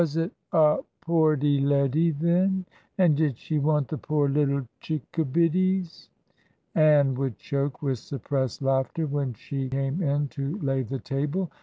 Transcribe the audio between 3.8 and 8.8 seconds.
the poor little chickabiddies?" Ann would choke with suppressed